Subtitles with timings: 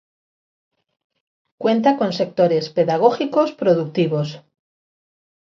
[1.59, 4.41] Cuenta con sectores pedagógicos productivos.